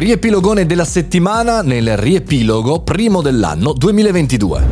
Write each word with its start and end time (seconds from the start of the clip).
Riepilogone 0.00 0.64
della 0.64 0.86
settimana 0.86 1.60
nel 1.60 1.94
riepilogo 1.98 2.80
primo 2.80 3.20
dell'anno 3.20 3.74
2022. 3.74 4.66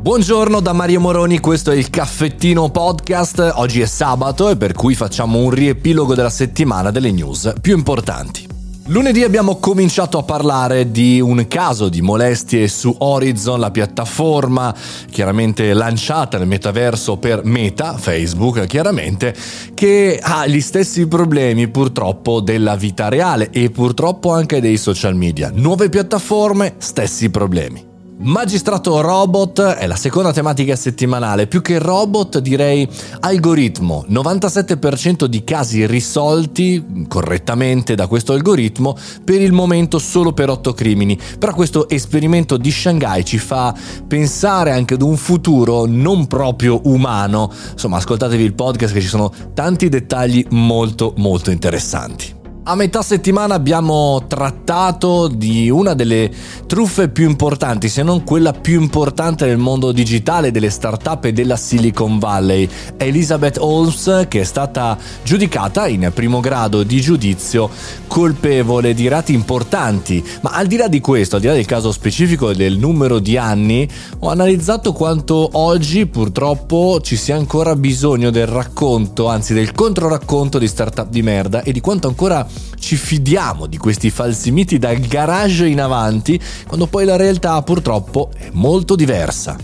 Buongiorno 0.00 0.58
da 0.58 0.72
Mario 0.72 0.98
Moroni, 0.98 1.38
questo 1.38 1.70
è 1.70 1.76
il 1.76 1.88
caffettino 1.88 2.68
podcast. 2.68 3.52
Oggi 3.54 3.80
è 3.80 3.86
sabato 3.86 4.48
e 4.48 4.56
per 4.56 4.72
cui 4.72 4.96
facciamo 4.96 5.38
un 5.38 5.50
riepilogo 5.50 6.16
della 6.16 6.30
settimana 6.30 6.90
delle 6.90 7.12
news 7.12 7.52
più 7.60 7.76
importanti. 7.76 8.49
Lunedì 8.90 9.22
abbiamo 9.22 9.60
cominciato 9.60 10.18
a 10.18 10.24
parlare 10.24 10.90
di 10.90 11.20
un 11.20 11.46
caso 11.46 11.88
di 11.88 12.02
molestie 12.02 12.66
su 12.66 12.92
Horizon, 12.98 13.60
la 13.60 13.70
piattaforma 13.70 14.74
chiaramente 15.08 15.72
lanciata 15.74 16.38
nel 16.38 16.48
metaverso 16.48 17.16
per 17.16 17.44
Meta, 17.44 17.96
Facebook 17.96 18.66
chiaramente, 18.66 19.32
che 19.74 20.18
ha 20.20 20.44
gli 20.48 20.60
stessi 20.60 21.06
problemi 21.06 21.68
purtroppo 21.68 22.40
della 22.40 22.74
vita 22.74 23.08
reale 23.08 23.50
e 23.50 23.70
purtroppo 23.70 24.32
anche 24.32 24.60
dei 24.60 24.76
social 24.76 25.14
media. 25.14 25.52
Nuove 25.54 25.88
piattaforme, 25.88 26.74
stessi 26.78 27.30
problemi. 27.30 27.89
Magistrato 28.22 29.00
robot 29.00 29.62
è 29.62 29.86
la 29.86 29.96
seconda 29.96 30.30
tematica 30.30 30.76
settimanale, 30.76 31.46
più 31.46 31.62
che 31.62 31.78
robot 31.78 32.38
direi 32.40 32.86
algoritmo, 33.20 34.04
97% 34.10 35.24
di 35.24 35.42
casi 35.42 35.86
risolti 35.86 37.06
correttamente 37.08 37.94
da 37.94 38.06
questo 38.06 38.34
algoritmo, 38.34 38.94
per 39.24 39.40
il 39.40 39.52
momento 39.52 39.98
solo 39.98 40.34
per 40.34 40.50
8 40.50 40.74
crimini, 40.74 41.18
però 41.38 41.54
questo 41.54 41.88
esperimento 41.88 42.58
di 42.58 42.70
Shanghai 42.70 43.24
ci 43.24 43.38
fa 43.38 43.74
pensare 44.06 44.72
anche 44.72 44.94
ad 44.94 45.02
un 45.02 45.16
futuro 45.16 45.86
non 45.86 46.26
proprio 46.26 46.78
umano, 46.84 47.50
insomma 47.72 47.96
ascoltatevi 47.96 48.44
il 48.44 48.52
podcast 48.52 48.92
che 48.92 49.00
ci 49.00 49.08
sono 49.08 49.32
tanti 49.54 49.88
dettagli 49.88 50.44
molto 50.50 51.14
molto 51.16 51.50
interessanti. 51.50 52.39
A 52.62 52.74
metà 52.74 53.00
settimana 53.00 53.54
abbiamo 53.54 54.26
trattato 54.28 55.28
di 55.28 55.70
una 55.70 55.94
delle 55.94 56.30
truffe 56.66 57.08
più 57.08 57.26
importanti, 57.26 57.88
se 57.88 58.02
non 58.02 58.22
quella 58.22 58.52
più 58.52 58.78
importante 58.78 59.46
nel 59.46 59.56
mondo 59.56 59.92
digitale 59.92 60.50
delle 60.50 60.68
start-up 60.68 61.24
e 61.24 61.32
della 61.32 61.56
Silicon 61.56 62.18
Valley, 62.18 62.68
Elizabeth 62.98 63.56
Holmes, 63.58 64.26
che 64.28 64.40
è 64.40 64.44
stata 64.44 64.96
giudicata 65.24 65.88
in 65.88 66.12
primo 66.14 66.40
grado 66.40 66.82
di 66.82 67.00
giudizio 67.00 67.70
colpevole 68.06 68.92
di 68.92 69.08
reati 69.08 69.32
importanti. 69.32 70.22
Ma 70.42 70.50
al 70.50 70.66
di 70.66 70.76
là 70.76 70.86
di 70.86 71.00
questo, 71.00 71.36
al 71.36 71.40
di 71.40 71.46
là 71.46 71.54
del 71.54 71.64
caso 71.64 71.90
specifico 71.90 72.50
e 72.50 72.54
del 72.54 72.76
numero 72.76 73.20
di 73.20 73.38
anni, 73.38 73.88
ho 74.18 74.28
analizzato 74.28 74.92
quanto 74.92 75.48
oggi 75.54 76.06
purtroppo 76.06 77.00
ci 77.00 77.16
sia 77.16 77.36
ancora 77.36 77.74
bisogno 77.74 78.30
del 78.30 78.46
racconto, 78.46 79.28
anzi 79.28 79.54
del 79.54 79.72
controracconto 79.72 80.58
di 80.58 80.68
start-up 80.68 81.08
di 81.08 81.22
merda 81.22 81.62
e 81.62 81.72
di 81.72 81.80
quanto 81.80 82.06
ancora 82.06 82.46
ci 82.78 82.96
fidiamo 82.96 83.66
di 83.66 83.76
questi 83.76 84.10
falsi 84.10 84.50
miti 84.50 84.78
dal 84.78 84.98
garage 84.98 85.66
in 85.66 85.80
avanti, 85.80 86.40
quando 86.66 86.86
poi 86.86 87.04
la 87.04 87.16
realtà 87.16 87.60
purtroppo 87.62 88.30
è 88.36 88.48
molto 88.52 88.96
diversa. 88.96 89.56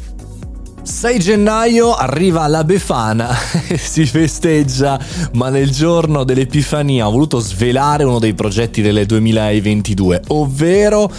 6 0.83 1.19
gennaio 1.19 1.95
arriva 1.95 2.47
la 2.47 2.63
Befana 2.63 3.35
si 3.77 4.07
festeggia, 4.07 4.99
ma 5.33 5.49
nel 5.49 5.71
giorno 5.71 6.25
dell'Epifania 6.25 7.09
ho 7.09 7.11
voluto 7.11 7.41
svelare 7.41 8.05
uno 8.05 8.19
dei 8.19 8.35
progetti 8.35 8.83
del 8.83 9.07
2022, 9.07 10.25
ovvero 10.29 11.11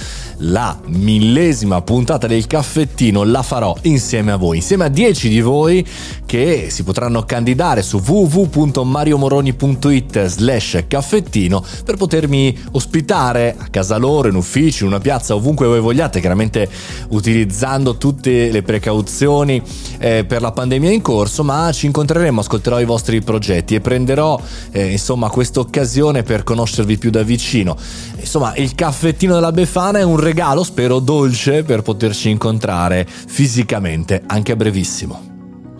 la 0.42 0.80
millesima 0.86 1.82
puntata 1.82 2.28
del 2.28 2.46
caffettino 2.48 3.24
la 3.24 3.42
farò 3.42 3.76
insieme 3.84 4.32
a 4.32 4.36
voi, 4.36 4.58
insieme 4.58 4.84
a 4.86 4.90
10 4.90 5.30
di 5.30 5.42
voi 5.42 5.84
che 6.26 6.68
si 6.70 6.84
potranno 6.84 7.24
candidare 7.24 7.82
su 7.82 8.00
www.mariomoroni.it 8.06 10.26
slash 10.26 10.84
caffettino 10.88 11.66
per 11.84 11.96
potermi 11.96 12.56
ospitare 12.72 13.56
a 13.58 13.70
casa 13.70 13.98
loro, 13.98 14.28
in 14.28 14.36
ufficio, 14.36 14.84
in 14.84 14.92
una 14.92 15.00
piazza, 15.00 15.34
ovunque 15.34 15.66
voi 15.66 15.80
vogliate, 15.80 16.20
chiaramente 16.20 16.70
utilizzando 17.10 17.98
tutte 17.98 18.52
le 18.52 18.62
precauzioni 18.62 19.60
eh, 19.98 20.24
per 20.26 20.42
la 20.42 20.52
pandemia 20.52 20.92
in 20.92 21.02
corso, 21.02 21.44
ma 21.44 21.72
ci 21.72 21.88
incontreremo, 21.88 22.37
ascolterò 22.42 22.80
i 22.80 22.86
vostri 22.86 23.22
progetti 23.22 23.76
e 23.76 23.82
prenderò 23.82 24.40
eh, 24.72 24.92
insomma 24.92 25.30
questa 25.30 25.60
occasione 25.60 26.24
per 26.24 26.44
conoscervi 26.44 26.98
più 26.98 27.10
da 27.10 27.24
vicino. 27.24 27.76
Insomma, 28.20 28.56
il 28.56 28.76
caffettino 28.76 29.34
della 29.34 29.52
Befana 29.52 30.00
è 30.00 30.04
un 30.04 30.20
regalo, 30.20 30.64
spero 30.64 31.00
dolce, 31.00 31.64
per 31.64 31.82
poterci 31.82 32.30
incontrare 32.30 33.08
fisicamente 33.08 34.24
anche 34.26 34.52
a 34.52 34.56
brevissimo. 34.56 35.37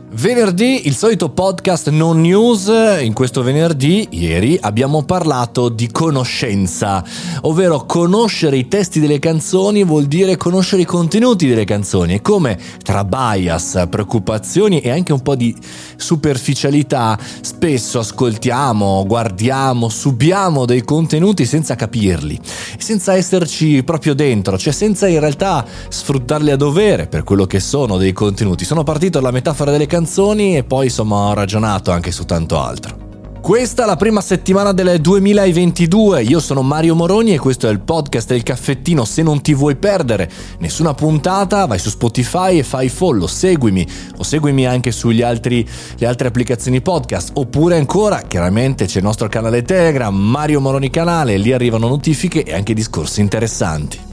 Venerdì, 0.10 0.88
il 0.88 0.96
solito 0.96 1.28
podcast 1.28 1.90
non 1.90 2.22
news, 2.22 2.72
in 3.02 3.12
questo 3.12 3.44
venerdì, 3.44 4.08
ieri, 4.12 4.58
abbiamo 4.60 5.04
parlato 5.04 5.68
di 5.68 5.92
conoscenza, 5.92 7.04
ovvero 7.42 7.86
conoscere 7.86 8.56
i 8.56 8.70
testi 8.70 9.02
delle 9.02 9.20
canzoni 9.20 9.84
vuol 9.84 10.06
dire 10.06 10.38
conoscere 10.38 10.84
i 10.84 10.86
contenuti 10.86 11.46
delle 11.46 11.66
canzoni 11.66 12.14
e 12.14 12.22
come 12.22 12.58
tra 12.84 13.04
bias, 13.04 13.86
preoccupazioni 13.90 14.80
e 14.80 14.92
anche 14.92 15.12
un 15.12 15.22
po' 15.22 15.36
di 15.36 15.54
superficialità 15.98 17.20
spesso 17.42 18.00
ascoltiamo, 18.00 19.04
guardiamo, 19.06 19.90
subiamo 19.90 20.64
dei 20.64 20.86
contenuti 20.86 21.46
senza 21.46 21.76
capirli, 21.76 22.40
senza 22.78 23.14
esserci 23.14 23.84
proprio 23.84 24.16
dentro, 24.16 24.58
cioè 24.58 24.72
senza 24.72 25.06
in 25.08 25.20
realtà 25.20 25.66
sfruttarli 25.90 26.52
a 26.52 26.56
dovere 26.56 27.08
per 27.08 27.24
quello 27.26 27.46
che 27.46 27.60
sono 27.60 27.98
dei 27.98 28.14
contenuti. 28.14 28.64
Sono 28.64 28.84
partito 28.84 29.20
dalla 29.20 29.32
metafora 29.32 29.70
delle 29.70 29.84
canzoni 29.84 29.96
canzoni 29.98 30.56
e 30.56 30.64
poi 30.64 30.86
insomma 30.86 31.16
ho 31.16 31.34
ragionato 31.34 31.90
anche 31.92 32.12
su 32.12 32.24
tanto 32.24 32.60
altro. 32.60 33.06
Questa 33.42 33.84
è 33.84 33.86
la 33.88 33.96
prima 33.96 34.22
settimana 34.22 34.72
del 34.72 35.00
2022, 35.00 36.22
io 36.22 36.40
sono 36.40 36.62
Mario 36.62 36.94
Moroni 36.96 37.34
e 37.34 37.40
questo 37.40 37.68
è 37.68 37.72
il 37.72 37.80
podcast 37.80 38.28
del 38.28 38.44
caffettino, 38.44 39.06
se 39.06 39.24
non 39.24 39.42
ti 39.42 39.56
vuoi 39.56 39.76
perdere. 39.76 40.30
Nessuna 40.60 40.94
puntata 40.94 41.66
vai 41.66 41.80
su 41.80 41.90
Spotify 41.90 42.60
e 42.60 42.64
fai 42.64 42.90
follow, 42.90 43.26
seguimi. 43.26 43.88
O 44.18 44.24
seguimi 44.24 44.68
anche 44.68 44.92
sulle 44.92 45.24
altre 45.24 45.66
applicazioni 46.00 46.82
podcast. 46.82 47.32
Oppure 47.36 47.78
ancora 47.78 48.22
chiaramente 48.28 48.86
c'è 48.86 48.98
il 48.98 49.06
nostro 49.06 49.30
canale 49.30 49.64
Telegram, 49.64 50.14
Mario 50.14 50.60
Moroni 50.60 50.90
canale, 50.90 51.38
lì 51.38 51.54
arrivano 51.54 51.88
notifiche 51.88 52.44
e 52.44 52.54
anche 52.54 52.74
discorsi 52.74 53.22
interessanti 53.22 54.07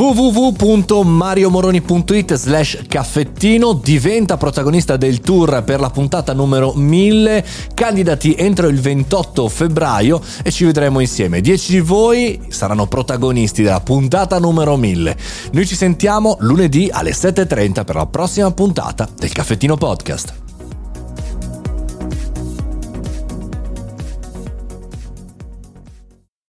www.mariomoroni.it 0.00 2.34
slash 2.34 2.86
caffettino 2.88 3.74
diventa 3.74 4.38
protagonista 4.38 4.96
del 4.96 5.20
tour 5.20 5.62
per 5.62 5.78
la 5.78 5.90
puntata 5.90 6.32
numero 6.32 6.72
1000 6.74 7.44
candidati 7.74 8.34
entro 8.34 8.68
il 8.68 8.80
28 8.80 9.46
febbraio 9.50 10.22
e 10.42 10.50
ci 10.50 10.64
vedremo 10.64 11.00
insieme. 11.00 11.42
10 11.42 11.72
di 11.72 11.80
voi 11.80 12.40
saranno 12.48 12.86
protagonisti 12.86 13.62
della 13.62 13.80
puntata 13.80 14.38
numero 14.38 14.78
1000 14.78 15.16
noi 15.52 15.66
ci 15.66 15.76
sentiamo 15.76 16.38
lunedì 16.40 16.88
alle 16.90 17.10
7.30 17.10 17.84
per 17.84 17.96
la 17.96 18.06
prossima 18.06 18.50
puntata 18.52 19.06
del 19.18 19.32
caffettino 19.32 19.76
podcast 19.76 20.39